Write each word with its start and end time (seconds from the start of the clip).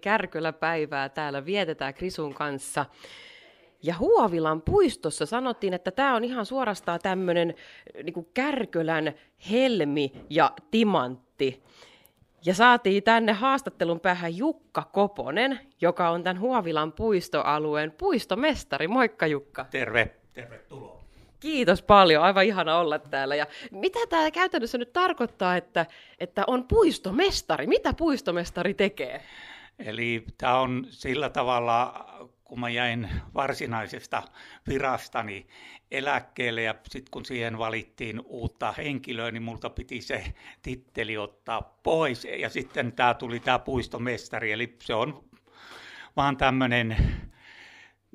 Kärköläpäivää 0.00 1.08
täällä 1.08 1.44
vietetään 1.44 1.94
Krisun 1.94 2.34
kanssa. 2.34 2.86
Ja 3.82 3.94
Huovilan 3.98 4.62
puistossa 4.62 5.26
sanottiin, 5.26 5.74
että 5.74 5.90
tämä 5.90 6.16
on 6.16 6.24
ihan 6.24 6.46
suorastaan 6.46 7.00
tämmöinen 7.02 7.54
niin 8.02 8.28
Kärkölän 8.34 9.14
helmi 9.50 10.12
ja 10.30 10.52
timantti. 10.70 11.62
Ja 12.44 12.54
saatiin 12.54 13.02
tänne 13.02 13.32
haastattelun 13.32 14.00
päähän 14.00 14.36
Jukka 14.36 14.82
Koponen, 14.92 15.60
joka 15.80 16.10
on 16.10 16.22
tämän 16.22 16.40
Huovilan 16.40 16.92
puistoalueen 16.92 17.92
puistomestari. 17.92 18.88
Moikka 18.88 19.26
Jukka. 19.26 19.66
Terve, 19.70 20.10
tervetuloa. 20.32 21.00
Kiitos 21.40 21.82
paljon, 21.82 22.22
aivan 22.22 22.44
ihana 22.44 22.78
olla 22.78 22.98
täällä. 22.98 23.36
Ja 23.36 23.46
mitä 23.70 23.98
tämä 24.08 24.30
käytännössä 24.30 24.78
nyt 24.78 24.92
tarkoittaa, 24.92 25.56
että, 25.56 25.86
että 26.18 26.44
on 26.46 26.68
puistomestari? 26.68 27.66
Mitä 27.66 27.92
puistomestari 27.92 28.74
tekee? 28.74 29.22
Eli 29.84 30.24
tämä 30.38 30.58
on 30.58 30.86
sillä 30.90 31.30
tavalla, 31.30 32.06
kun 32.44 32.60
mä 32.60 32.70
jäin 32.70 33.08
varsinaisesta 33.34 34.22
virastani 34.68 35.46
eläkkeelle 35.90 36.62
ja 36.62 36.74
sitten 36.88 37.10
kun 37.10 37.24
siihen 37.24 37.58
valittiin 37.58 38.20
uutta 38.24 38.72
henkilöä, 38.72 39.30
niin 39.30 39.42
multa 39.42 39.70
piti 39.70 40.00
se 40.00 40.24
titteli 40.62 41.16
ottaa 41.16 41.78
pois. 41.82 42.24
Ja 42.24 42.48
sitten 42.48 42.92
tämä 42.92 43.14
tuli 43.14 43.40
tämä 43.40 43.58
puistomestari, 43.58 44.52
eli 44.52 44.76
se 44.82 44.94
on 44.94 45.24
vaan 46.16 46.36
tämmöinen 46.36 46.96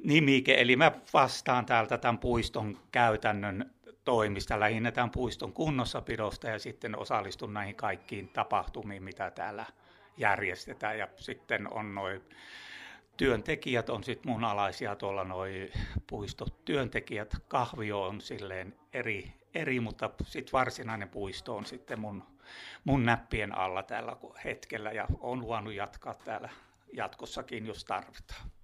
nimike, 0.04 0.62
eli 0.62 0.76
mä 0.76 0.92
vastaan 1.14 1.66
täältä 1.66 1.98
tämän 1.98 2.18
puiston 2.18 2.78
käytännön 2.92 3.72
toimista, 4.04 4.60
lähinnä 4.60 4.92
tämän 4.92 5.12
puiston 5.12 5.54
kunnossapidosta 5.54 6.48
ja 6.48 6.60
sitten 6.60 6.98
osallistun 7.00 7.54
näihin 7.54 7.76
kaikkiin 7.76 8.30
tapahtumiin, 8.30 9.04
mitä 9.04 9.32
täällä 9.32 9.66
järjestetään. 10.18 10.98
Ja 11.00 11.08
sitten 11.18 11.74
on 11.74 11.96
noin 11.96 12.22
työntekijät 13.18 13.90
on 13.90 14.04
sitten 14.04 14.32
mun 14.32 14.44
alaisia 14.44 14.96
tuolla 14.96 15.24
noin 15.24 15.72
puistotyöntekijät. 16.08 17.34
Kahvio 17.48 18.02
on 18.04 18.22
silleen 18.22 18.76
eri, 18.94 19.34
eri 19.54 19.80
mutta 19.80 20.10
sitten 20.24 20.54
varsinainen 20.54 21.10
puisto 21.10 21.56
on 21.56 21.66
sitten 21.66 22.00
mun, 22.00 22.24
mun 22.84 23.06
näppien 23.06 23.58
alla 23.58 23.84
tällä 23.84 24.18
hetkellä 24.44 24.92
ja 24.92 25.08
on 25.20 25.42
luonut 25.42 25.74
jatkaa 25.74 26.14
täällä 26.14 26.50
jatkossakin, 26.94 27.66
jos 27.66 27.86
tarvitaan. 27.86 28.55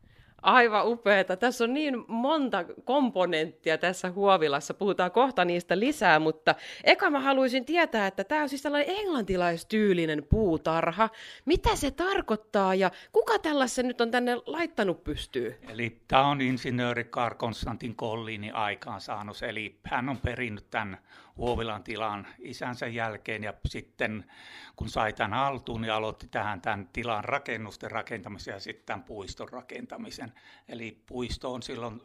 Aivan 0.42 0.88
upeeta. 0.88 1.38
Tässä 1.38 1.64
on 1.64 1.74
niin 1.74 2.04
monta 2.08 2.66
komponenttia 2.84 3.78
tässä 3.78 4.12
huovilassa. 4.12 4.74
Puhutaan 4.74 5.12
kohta 5.12 5.46
niistä 5.46 5.80
lisää, 5.80 6.20
mutta 6.20 6.56
eka 6.84 7.10
mä 7.10 7.20
haluaisin 7.20 7.66
tietää, 7.66 8.08
että 8.08 8.24
tämä 8.24 8.42
on 8.42 8.50
siis 8.50 8.62
tällainen 8.62 8.96
englantilaistyylinen 8.98 10.24
puutarha. 10.30 11.10
Mitä 11.46 11.76
se 11.76 11.92
tarkoittaa 11.92 12.76
ja 12.76 12.92
kuka 13.12 13.40
tällaisen 13.40 13.88
nyt 13.88 14.02
on 14.02 14.12
tänne 14.12 14.36
laittanut 14.46 15.04
pystyy? 15.04 15.56
Eli 15.70 15.98
tämä 16.08 16.28
on 16.28 16.42
insinööri 16.42 17.04
Karl 17.04 17.36
Konstantin 17.36 17.96
Collini 17.96 18.52
aikaansaannos, 18.52 19.44
eli 19.44 19.80
hän 19.84 20.10
on 20.10 20.18
perinnyt 20.18 20.66
tämän 20.70 20.98
Huovilan 21.38 21.84
tilan 21.84 22.28
isänsä 22.40 22.88
jälkeen 22.88 23.44
ja 23.44 23.54
sitten 23.66 24.32
kun 24.76 24.90
sai 24.90 25.14
tämän 25.14 25.40
haltuun, 25.40 25.82
niin 25.82 25.94
aloitti 25.94 26.28
tähän 26.28 26.62
tämän 26.62 26.90
tilan 26.94 27.24
rakennusten 27.24 27.92
rakentamisen 27.92 28.54
ja 28.54 28.60
sitten 28.60 28.86
tämän 28.86 29.04
puiston 29.04 29.50
rakentamisen. 29.50 30.34
Eli 30.68 31.04
puisto 31.06 31.54
on 31.54 31.64
silloin 31.64 32.02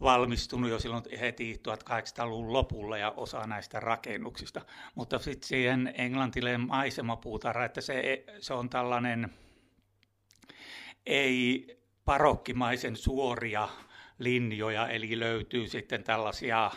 valmistunut 0.00 0.70
jo 0.70 0.78
silloin 0.78 1.04
heti 1.20 1.60
1800-luvun 1.68 2.52
lopulla 2.52 2.98
ja 2.98 3.10
osa 3.10 3.46
näistä 3.46 3.80
rakennuksista. 3.80 4.60
Mutta 4.94 5.18
sitten 5.18 5.48
siihen 5.48 5.94
englantileen 5.96 6.60
maisemapuutarha, 6.60 7.64
että 7.64 7.80
se, 7.80 8.24
se 8.40 8.54
on 8.54 8.70
tällainen 8.70 9.30
ei 11.06 11.66
parokkimaisen 12.04 12.96
suoria 12.96 13.68
linjoja, 14.18 14.88
eli 14.88 15.18
löytyy 15.18 15.68
sitten 15.68 16.04
tällaisia 16.04 16.70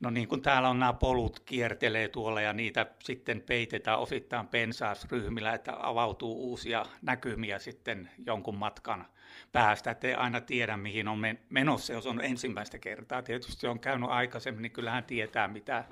No 0.00 0.10
niin 0.10 0.28
kuin 0.28 0.42
täällä 0.42 0.68
on 0.68 0.78
nämä 0.78 0.92
polut 0.92 1.40
kiertelee 1.40 2.08
tuolla 2.08 2.40
ja 2.40 2.52
niitä 2.52 2.86
sitten 3.02 3.42
peitetään 3.42 3.98
osittain 3.98 4.48
pensaasryhmillä, 4.48 5.54
että 5.54 5.72
avautuu 5.78 6.50
uusia 6.50 6.86
näkymiä 7.02 7.58
sitten 7.58 8.10
jonkun 8.26 8.56
matkan 8.56 9.06
päästä, 9.52 9.90
ettei 9.90 10.14
aina 10.14 10.40
tiedä 10.40 10.76
mihin 10.76 11.08
on 11.08 11.22
menossa, 11.48 11.92
jos 11.92 12.06
on 12.06 12.24
ensimmäistä 12.24 12.78
kertaa. 12.78 13.22
Tietysti 13.22 13.66
on 13.66 13.80
käynyt 13.80 14.10
aikaisemmin, 14.10 14.62
niin 14.62 14.72
kyllähän 14.72 15.04
tietää 15.04 15.48
mitä 15.48 15.84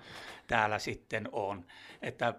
täällä 0.47 0.78
sitten 0.78 1.28
on. 1.33 1.67
Että 2.03 2.34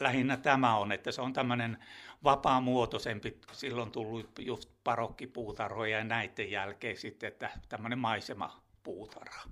lähinnä 0.00 0.36
tämä 0.36 0.76
on, 0.76 0.92
että 0.92 1.12
se 1.12 1.22
on 1.22 1.32
tämmöinen 1.32 1.78
vapaamuotoisempi, 2.24 3.38
silloin 3.52 3.90
tullut 3.90 4.30
just 4.38 4.70
parokkipuutarhoja 4.84 5.98
ja 5.98 6.04
näiden 6.04 6.50
jälkeen 6.50 6.96
sitten, 6.96 7.28
että 7.28 7.50
tämmöinen 7.68 7.98
maisemapuutarha 7.98 9.42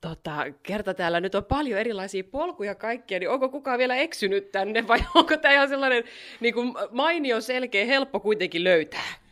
tota, 0.00 0.44
kerta 0.62 0.94
täällä 0.94 1.20
nyt 1.20 1.34
on 1.34 1.44
paljon 1.44 1.80
erilaisia 1.80 2.24
polkuja 2.24 2.74
kaikkia, 2.74 3.18
niin 3.18 3.30
onko 3.30 3.48
kukaan 3.48 3.78
vielä 3.78 3.96
eksynyt 3.96 4.52
tänne 4.52 4.88
vai 4.88 4.98
onko 5.14 5.36
tämä 5.36 5.54
ihan 5.54 5.68
sellainen 5.68 6.04
niin 6.40 6.54
kuin 6.54 6.74
mainio, 6.90 7.40
selkeä, 7.40 7.84
helppo 7.84 8.20
kuitenkin 8.20 8.64
löytää? 8.64 9.25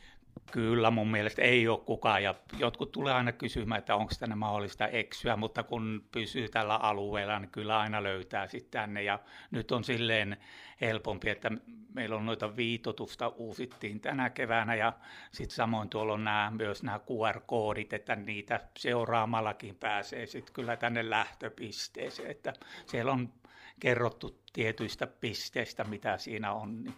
Kyllä 0.54 0.90
mun 0.90 1.10
mielestä 1.10 1.42
ei 1.42 1.68
ole 1.68 1.78
kukaan. 1.78 2.22
Ja 2.22 2.34
jotkut 2.58 2.92
tulee 2.92 3.12
aina 3.12 3.32
kysymään, 3.32 3.78
että 3.78 3.96
onko 3.96 4.12
tänne 4.18 4.34
mahdollista 4.34 4.88
eksyä, 4.88 5.36
mutta 5.36 5.62
kun 5.62 6.04
pysyy 6.12 6.48
tällä 6.48 6.76
alueella, 6.76 7.38
niin 7.38 7.50
kyllä 7.50 7.78
aina 7.78 8.02
löytää 8.02 8.46
sitten 8.46 8.70
tänne. 8.70 9.02
Ja 9.02 9.18
nyt 9.50 9.72
on 9.72 9.84
silleen 9.84 10.36
helpompi, 10.80 11.30
että 11.30 11.50
meillä 11.94 12.16
on 12.16 12.26
noita 12.26 12.56
viitotusta 12.56 13.28
uusittiin 13.28 14.00
tänä 14.00 14.30
keväänä 14.30 14.74
ja 14.74 14.92
sitten 15.32 15.56
samoin 15.56 15.88
tuolla 15.88 16.12
on 16.12 16.24
nämä, 16.24 16.52
myös 16.56 16.82
nämä 16.82 16.98
QR-koodit, 16.98 17.92
että 17.92 18.16
niitä 18.16 18.60
seuraamallakin 18.78 19.76
pääsee 19.76 20.26
sitten 20.26 20.54
kyllä 20.54 20.76
tänne 20.76 21.10
lähtöpisteeseen, 21.10 22.30
että 22.30 22.52
siellä 22.86 23.12
on 23.12 23.32
kerrottu 23.80 24.40
tietyistä 24.52 25.06
pisteistä, 25.06 25.84
mitä 25.84 26.18
siinä 26.18 26.52
on, 26.52 26.84
niin 26.84 26.94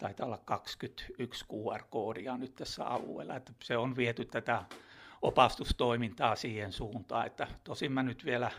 taitaa 0.00 0.26
olla 0.26 0.40
21 0.44 1.44
QR-koodia 1.44 2.36
nyt 2.36 2.54
tässä 2.54 2.84
alueella, 2.84 3.36
että 3.36 3.52
se 3.62 3.76
on 3.76 3.96
viety 3.96 4.24
tätä 4.24 4.64
opastustoimintaa 5.22 6.36
siihen 6.36 6.72
suuntaan, 6.72 7.26
että 7.26 7.46
tosin 7.64 7.92
mä 7.92 8.02
nyt 8.02 8.24
vielä, 8.24 8.50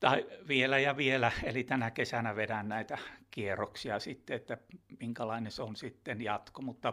tai 0.00 0.26
vielä 0.48 0.78
ja 0.78 0.96
vielä, 0.96 1.32
eli 1.44 1.64
tänä 1.64 1.90
kesänä 1.90 2.36
vedän 2.36 2.68
näitä 2.68 2.98
kierroksia 3.30 4.00
sitten, 4.00 4.36
että 4.36 4.58
minkälainen 5.00 5.52
se 5.52 5.62
on 5.62 5.76
sitten 5.76 6.22
jatko, 6.22 6.62
mutta 6.62 6.92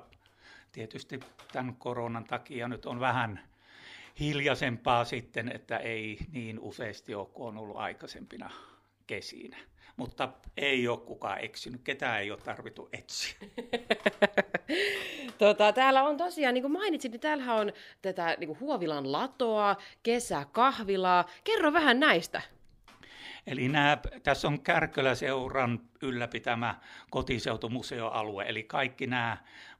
tietysti 0.71 1.19
tämän 1.51 1.75
koronan 1.75 2.23
takia 2.23 2.67
nyt 2.67 2.85
on 2.85 2.99
vähän 2.99 3.39
hiljaisempaa 4.19 5.05
sitten, 5.05 5.51
että 5.55 5.77
ei 5.77 6.17
niin 6.31 6.59
useasti 6.59 7.15
ole 7.15 7.27
kuin 7.33 7.47
on 7.47 7.57
ollut 7.57 7.77
aikaisempina 7.77 8.49
kesinä 9.07 9.57
mutta 9.97 10.29
ei 10.57 10.87
ole 10.87 10.97
kukaan 10.97 11.39
eksinyt, 11.39 11.81
ketään 11.83 12.21
ei 12.21 12.31
ole 12.31 12.39
tarvittu 12.39 12.89
etsiä. 12.93 13.35
tota, 15.37 15.73
täällä 15.73 16.03
on 16.03 16.17
tosiaan, 16.17 16.53
niin 16.53 16.61
kuin 16.61 16.71
mainitsin, 16.71 17.11
niin 17.11 17.21
täällä 17.21 17.53
on 17.53 17.73
tätä 18.01 18.35
niin 18.39 18.47
kuin 18.47 18.59
Huovilan 18.59 19.11
latoa, 19.11 19.75
kesäkahvilaa. 20.03 21.25
Kerro 21.43 21.73
vähän 21.73 21.99
näistä. 21.99 22.41
Eli 23.47 23.69
nämä, 23.69 23.97
tässä 24.23 24.47
on 24.47 24.61
Kärköläseuran 24.61 25.79
ylläpitämä 26.01 26.75
kotiseutumuseoalue, 27.09 28.45
eli 28.47 28.63
kaikki 28.63 29.07
nämä 29.07 29.37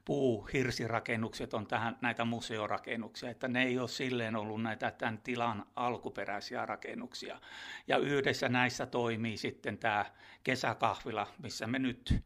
puuhirsirakennukset 0.07 1.53
on 1.53 1.67
tähän 1.67 1.97
näitä 2.01 2.25
museorakennuksia, 2.25 3.29
että 3.29 3.47
ne 3.47 3.63
ei 3.63 3.79
ole 3.79 3.87
silleen 3.87 4.35
ollut 4.35 4.61
näitä 4.61 4.91
tämän 4.91 5.17
tilan 5.17 5.65
alkuperäisiä 5.75 6.65
rakennuksia. 6.65 7.41
Ja 7.87 7.97
yhdessä 7.97 8.49
näissä 8.49 8.85
toimii 8.85 9.37
sitten 9.37 9.77
tämä 9.77 10.05
kesäkahvila, 10.43 11.27
missä 11.43 11.67
me 11.67 11.79
nyt 11.79 12.23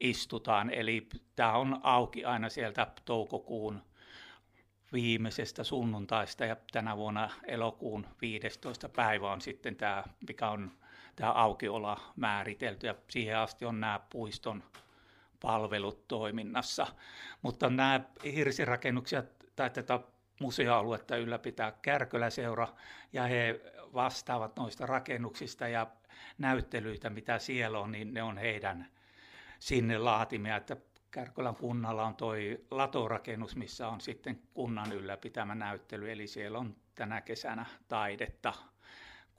istutaan. 0.00 0.70
Eli 0.70 1.08
tämä 1.36 1.52
on 1.52 1.80
auki 1.82 2.24
aina 2.24 2.48
sieltä 2.48 2.86
toukokuun 3.04 3.82
viimeisestä 4.92 5.64
sunnuntaista 5.64 6.44
ja 6.44 6.56
tänä 6.72 6.96
vuonna 6.96 7.30
elokuun 7.46 8.06
15. 8.20 8.88
päivä 8.88 9.32
on 9.32 9.40
sitten 9.40 9.76
tämä, 9.76 10.04
mikä 10.28 10.50
on 10.50 10.70
tämä 11.16 11.32
aukiola 11.32 12.00
määritelty 12.16 12.86
ja 12.86 12.94
siihen 13.08 13.38
asti 13.38 13.64
on 13.64 13.80
nämä 13.80 14.00
puiston 14.10 14.62
palvelut 15.42 16.08
toiminnassa. 16.08 16.86
Mutta 17.42 17.70
nämä 17.70 18.00
hirsirakennuksia 18.24 19.22
tai 19.56 19.70
tätä 19.70 20.00
museoaluetta 20.40 21.16
ylläpitää 21.16 21.72
Kärköläseura 21.82 22.68
ja 23.12 23.22
he 23.22 23.60
vastaavat 23.94 24.56
noista 24.56 24.86
rakennuksista 24.86 25.68
ja 25.68 25.86
näyttelyitä, 26.38 27.10
mitä 27.10 27.38
siellä 27.38 27.78
on, 27.78 27.92
niin 27.92 28.14
ne 28.14 28.22
on 28.22 28.38
heidän 28.38 28.86
sinne 29.58 29.98
laatimia, 29.98 30.56
että 30.56 30.76
Kärkölän 31.10 31.56
kunnalla 31.56 32.06
on 32.06 32.14
toi 32.14 32.64
latorakennus, 32.70 33.56
missä 33.56 33.88
on 33.88 34.00
sitten 34.00 34.42
kunnan 34.54 34.92
ylläpitämä 34.92 35.54
näyttely, 35.54 36.12
eli 36.12 36.26
siellä 36.26 36.58
on 36.58 36.76
tänä 36.94 37.20
kesänä 37.20 37.66
taidetta 37.88 38.52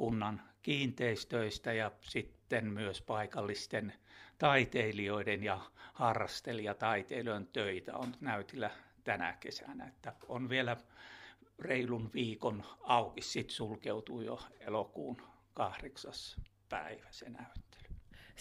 kunnan 0.02 0.42
kiinteistöistä 0.62 1.74
ja 1.74 1.92
sitten 2.02 2.66
myös 2.66 3.02
paikallisten 3.02 3.94
taiteilijoiden 4.38 5.44
ja 5.44 5.60
harrastelijataiteilijoiden 5.94 7.48
töitä 7.48 7.98
on 7.98 8.16
näytillä 8.22 8.72
tänä 9.04 9.38
kesänä. 9.40 9.88
Että 9.88 10.14
on 10.28 10.50
vielä 10.50 10.78
reilun 11.60 12.10
viikon 12.14 12.64
auki, 12.82 13.22
sitten 13.22 13.56
sulkeutuu 13.56 14.22
jo 14.22 14.40
elokuun 14.60 15.22
kahdeksas 15.54 16.42
päivä 16.70 17.08
se 17.12 17.30
näyttely. 17.30 17.91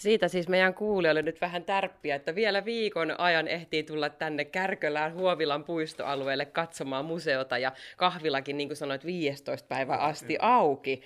Siitä 0.01 0.27
siis 0.27 0.47
meidän 0.47 0.73
kuulijoille 0.73 1.21
nyt 1.21 1.41
vähän 1.41 1.63
tärppiä, 1.63 2.15
että 2.15 2.35
vielä 2.35 2.65
viikon 2.65 3.19
ajan 3.19 3.47
ehtii 3.47 3.83
tulla 3.83 4.09
tänne 4.09 4.45
Kärkölään 4.45 5.13
Huovilan 5.13 5.63
puistoalueelle 5.63 6.45
katsomaan 6.45 7.05
museota 7.05 7.57
ja 7.57 7.71
kahvilakin, 7.97 8.57
niin 8.57 8.69
kuin 8.69 8.77
sanoit, 8.77 9.05
15 9.05 9.67
päivä 9.67 9.95
asti 9.95 10.37
auki. 10.39 11.01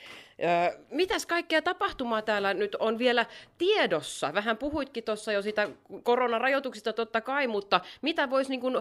Mitäs 0.91 1.25
kaikkea 1.25 1.61
tapahtumaa 1.61 2.21
täällä 2.21 2.53
nyt 2.53 2.75
on 2.75 2.97
vielä 2.97 3.25
tiedossa? 3.57 4.33
Vähän 4.33 4.57
puhuitkin 4.57 5.03
tuossa 5.03 5.31
jo 5.31 5.41
sitä 5.41 5.69
koronarajoituksista 6.03 6.93
totta 6.93 7.21
kai, 7.21 7.47
mutta 7.47 7.81
mitä 8.01 8.29
voisi 8.29 8.49
niin 8.49 8.61
kuin 8.61 8.75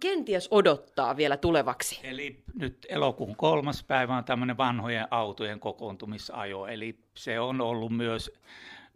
kenties 0.00 0.48
odottaa 0.50 1.16
vielä 1.16 1.36
tulevaksi? 1.36 2.00
Eli 2.02 2.36
nyt 2.54 2.86
elokuun 2.88 3.36
kolmas 3.36 3.84
päivä 3.84 4.16
on 4.16 4.24
tämmöinen 4.24 4.56
vanhojen 4.56 5.06
autojen 5.10 5.60
kokoontumisajo, 5.60 6.66
eli 6.66 6.98
se 7.14 7.40
on 7.40 7.60
ollut 7.60 7.92
myös 7.92 8.32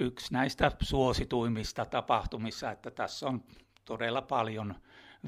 yksi 0.00 0.32
näistä 0.32 0.72
suosituimmista 0.82 1.84
tapahtumissa, 1.84 2.70
että 2.70 2.90
tässä 2.90 3.26
on 3.26 3.44
todella 3.84 4.22
paljon 4.22 4.74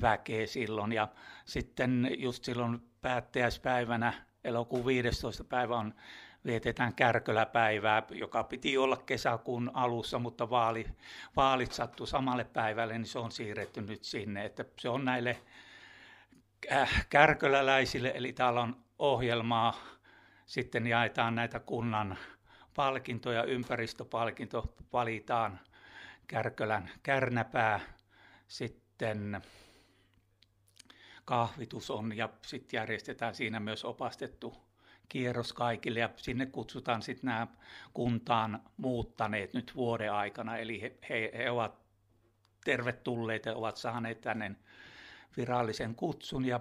väkeä 0.01 0.47
silloin. 0.47 0.93
Ja 0.93 1.09
sitten 1.45 2.11
just 2.19 2.45
silloin 2.45 2.81
päättäjäispäivänä, 3.01 4.13
elokuun 4.45 4.87
15. 4.87 5.45
päivä 5.45 5.77
on 5.77 5.95
vietetään 6.47 6.95
Kärköläpäivää, 6.95 8.03
joka 8.11 8.45
piti 8.45 8.79
olla 8.79 8.97
kesäkuun 8.97 9.71
alussa, 9.75 10.19
mutta 10.19 10.51
vaali, 10.51 10.87
vaalit 11.37 11.73
sattu 11.73 12.07
samalle 12.07 12.45
päivälle, 12.45 12.99
niin 12.99 13.07
se 13.07 13.19
on 13.19 13.33
siirretty 13.33 13.81
nyt 13.81 14.05
sinne. 14.05 14.45
Että 14.45 14.65
se 14.79 14.89
on 14.89 15.05
näille 15.05 15.43
äh, 16.73 17.07
kärköläläisille, 17.09 18.13
eli 18.15 18.33
täällä 18.33 18.61
on 18.61 18.77
ohjelmaa, 18.99 19.75
sitten 20.47 20.87
jaetaan 20.87 21.35
näitä 21.35 21.61
kunnan 21.61 22.19
palkinto 22.75 23.33
ja 23.33 23.45
ympäristöpalkinto 23.45 24.75
valitaan 24.93 25.61
Kärkölän 26.27 26.91
kärnäpää, 27.03 27.81
sitten 28.49 29.43
kahvitus 31.25 31.91
on 31.91 32.17
ja 32.17 32.29
sitten 32.43 32.79
järjestetään 32.79 33.35
siinä 33.35 33.61
myös 33.61 33.85
opastettu 33.85 34.55
kierros 35.09 35.53
kaikille 35.53 36.01
ja 36.01 36.11
sinne 36.17 36.47
kutsutaan 36.47 37.03
sitten 37.03 37.29
nämä 37.29 37.47
kuntaan 37.95 38.63
muuttaneet 38.77 39.55
nyt 39.55 39.73
vuoden 39.77 40.13
aikana, 40.13 40.57
eli 40.57 40.81
he, 40.83 40.99
he, 41.09 41.33
he 41.37 41.51
ovat 41.51 41.75
tervetulleita 42.65 43.49
ja 43.49 43.57
ovat 43.57 43.77
saaneet 43.77 44.21
tänne 44.21 44.57
virallisen 45.37 45.95
kutsun 45.95 46.45
ja, 46.45 46.61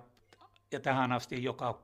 ja 0.71 0.79
tähän 0.79 1.11
asti 1.11 1.43
joka 1.43 1.81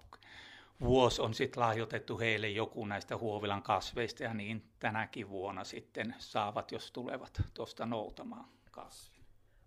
vuosi 0.81 1.21
on 1.21 1.33
sitten 1.33 1.63
lahjoitettu 1.63 2.19
heille 2.19 2.49
joku 2.49 2.85
näistä 2.85 3.17
Huovilan 3.17 3.63
kasveista 3.63 4.23
ja 4.23 4.33
niin 4.33 4.63
tänäkin 4.79 5.29
vuonna 5.29 5.63
sitten 5.63 6.15
saavat, 6.17 6.71
jos 6.71 6.91
tulevat 6.91 7.41
tuosta 7.53 7.85
noutamaan 7.85 8.45
kasvin. 8.71 9.23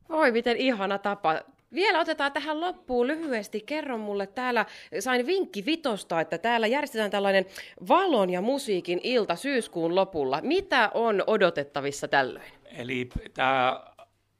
Voi 0.08 0.32
miten 0.32 0.56
ihana 0.56 0.98
tapa. 0.98 1.40
Vielä 1.74 2.00
otetaan 2.00 2.32
tähän 2.32 2.60
loppuun 2.60 3.06
lyhyesti. 3.06 3.60
Kerro 3.60 3.98
mulle, 3.98 4.26
täällä 4.26 4.66
sain 5.00 5.26
vinkki 5.26 5.66
Vitosta, 5.66 6.20
että 6.20 6.38
täällä 6.38 6.66
järjestetään 6.66 7.10
tällainen 7.10 7.46
valon 7.88 8.30
ja 8.30 8.40
musiikin 8.40 9.00
ilta 9.02 9.36
syyskuun 9.36 9.94
lopulla. 9.94 10.40
Mitä 10.42 10.90
on 10.94 11.24
odotettavissa 11.26 12.08
tällöin? 12.08 12.52
Eli 12.64 13.08
tämä 13.34 13.84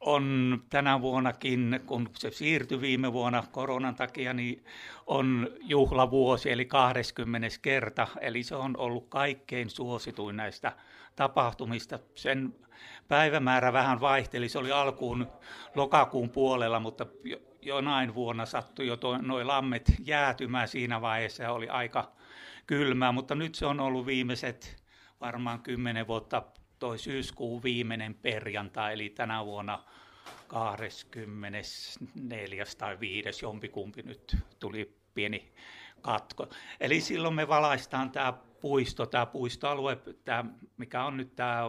on 0.01 0.59
tänä 0.71 1.01
vuonnakin, 1.01 1.81
kun 1.87 2.09
se 2.15 2.31
siirtyi 2.31 2.81
viime 2.81 3.13
vuonna 3.13 3.45
koronan 3.53 3.95
takia, 3.95 4.33
niin 4.33 4.65
on 5.07 5.49
juhlavuosi, 5.61 6.51
eli 6.51 6.65
20. 6.65 7.49
kerta. 7.63 8.07
Eli 8.21 8.43
se 8.43 8.55
on 8.55 8.77
ollut 8.77 9.09
kaikkein 9.09 9.71
suosituin 9.71 10.37
näistä 10.37 10.73
tapahtumista. 11.17 11.99
Sen 12.15 12.55
päivämäärä 13.09 13.73
vähän 13.73 14.01
vaihteli, 14.01 14.49
se 14.49 14.59
oli 14.59 14.73
alkuun 14.73 15.27
lokakuun 15.75 16.31
puolella, 16.31 16.81
mutta 16.81 17.07
jonain 17.63 18.15
vuonna 18.15 18.47
sattui 18.47 18.87
jo 18.87 18.99
noin 19.23 19.47
lammet 19.47 19.93
jäätymään 20.05 20.69
siinä 20.69 21.01
vaiheessa 21.01 21.43
ja 21.43 21.53
oli 21.53 21.69
aika 21.69 22.13
kylmää, 22.67 23.13
mutta 23.13 23.35
nyt 23.35 23.55
se 23.55 23.67
on 23.67 23.81
ollut 23.81 24.07
viimeiset 24.07 24.85
varmaan 25.21 25.61
kymmenen 25.61 26.07
vuotta 26.07 26.43
toi 26.81 26.99
syyskuun 26.99 27.63
viimeinen 27.63 28.15
perjantai, 28.15 28.93
eli 28.93 29.09
tänä 29.09 29.45
vuonna 29.45 29.85
24. 30.47 32.65
tai 32.79 33.01
5. 33.01 33.45
jompikumpi 33.45 34.03
nyt 34.03 34.37
tuli 34.59 34.97
pieni 35.15 35.53
katko. 36.01 36.49
Eli 36.81 37.01
silloin 37.01 37.35
me 37.35 37.49
valaistaan 37.49 38.11
tämä 38.11 38.33
puisto, 38.61 39.07
tämä 39.07 39.27
puistoalue, 39.27 39.99
tämä, 40.25 40.45
mikä 40.77 41.05
on 41.05 41.17
nyt 41.17 41.37
tämä 41.37 41.63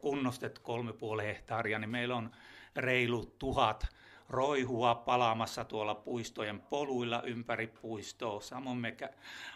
kunnostettu 0.00 0.60
kolme 0.60 0.92
puoli 0.92 1.22
hehtaaria, 1.22 1.78
niin 1.78 1.90
meillä 1.90 2.16
on 2.16 2.30
reilu 2.76 3.26
tuhat 3.38 3.97
roihua 4.28 4.94
palaamassa 4.94 5.64
tuolla 5.64 5.94
puistojen 5.94 6.60
poluilla 6.60 7.22
ympäri 7.22 7.66
puistoa. 7.66 8.40
Samoin 8.40 8.78
me 8.78 8.96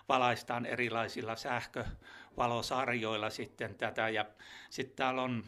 valaistaan 0.09 0.67
erilaisilla 0.67 1.37
sähkövalosarjoilla 1.37 3.31
sitten 3.31 3.75
tätä. 3.75 4.09
Ja 4.09 4.25
sitten 4.71 4.97
täällä 4.97 5.23
on 5.23 5.45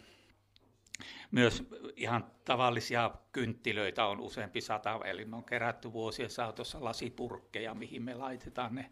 myös 1.30 1.64
ihan 1.96 2.26
tavallisia 2.44 3.10
kynttilöitä 3.32 4.06
on 4.06 4.20
useampi 4.20 4.60
sata, 4.60 5.00
eli 5.04 5.24
me 5.24 5.36
on 5.36 5.44
kerätty 5.44 5.92
vuosien 5.92 6.30
saatossa 6.30 6.84
lasipurkkeja, 6.84 7.74
mihin 7.74 8.02
me 8.02 8.14
laitetaan 8.14 8.74
ne 8.74 8.90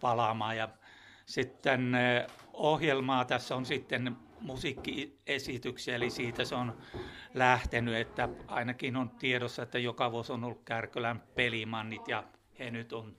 palaamaan. 0.00 0.56
Ja 0.56 0.68
sitten 1.26 1.94
eh, 1.94 2.26
ohjelmaa 2.52 3.24
tässä 3.24 3.56
on 3.56 3.66
sitten 3.66 4.16
musiikkiesityksiä, 4.42 5.96
eli 5.96 6.10
siitä 6.10 6.44
se 6.44 6.54
on 6.54 6.76
lähtenyt, 7.34 7.94
että 7.94 8.28
ainakin 8.46 8.96
on 8.96 9.10
tiedossa, 9.10 9.62
että 9.62 9.78
joka 9.78 10.12
vuosi 10.12 10.32
on 10.32 10.44
ollut 10.44 10.62
Kärkölän 10.64 11.22
pelimannit 11.34 12.08
ja 12.08 12.24
he 12.58 12.70
nyt 12.70 12.92
on 12.92 13.16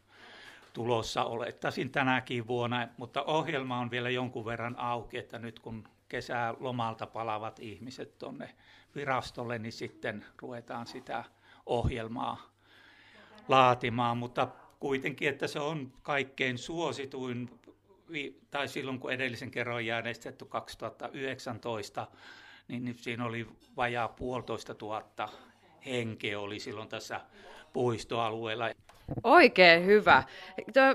tulossa 0.74 1.24
olettaisin 1.24 1.92
tänäkin 1.92 2.48
vuonna, 2.48 2.88
mutta 2.98 3.24
ohjelma 3.24 3.80
on 3.80 3.92
vielä 3.92 4.10
jonkun 4.10 4.46
verran 4.46 4.80
auki, 4.80 5.18
että 5.18 5.40
nyt 5.40 5.60
kun 5.60 5.84
kesälomalta 6.10 7.08
palavat 7.08 7.60
ihmiset 7.60 8.18
tuonne 8.18 8.56
virastolle, 8.96 9.60
niin 9.60 9.72
sitten 9.72 10.26
ruvetaan 10.42 10.88
sitä 10.88 11.24
ohjelmaa 11.66 12.54
laatimaan, 13.48 14.18
mutta 14.18 14.48
kuitenkin, 14.80 15.30
että 15.30 15.48
se 15.48 15.60
on 15.60 15.94
kaikkein 16.02 16.58
suosituin 16.58 17.60
tai 18.52 18.68
silloin 18.68 19.00
kun 19.00 19.12
edellisen 19.12 19.52
kerran 19.52 19.76
on 19.76 19.86
järjestetty 19.86 20.46
2019, 20.46 22.08
niin 22.68 22.96
siinä 22.96 23.26
oli 23.26 23.48
vajaa 23.78 24.08
puolitoista 24.08 24.76
tuhatta 24.76 25.30
henkeä 25.86 26.40
oli 26.40 26.60
silloin 26.60 26.90
tässä 26.90 27.22
puistoalueella. 27.74 28.70
Oikein 29.24 29.86
hyvä. 29.86 30.24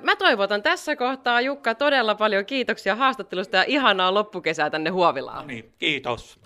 Mä 0.03 0.17
toivotan 0.17 0.63
tässä 0.63 0.97
kohtaa 0.97 1.41
Jukka 1.41 1.75
todella 1.75 2.15
paljon 2.15 2.47
kiitoksia 2.47 2.97
haastattelusta 2.97 3.57
ja 3.57 3.65
ihanaa 3.67 4.15
loppukesää 4.15 4.71
tänne 4.71 4.91
Huovilaan. 4.91 5.39
No 5.39 5.47
niin, 5.47 5.73
kiitos. 5.79 6.41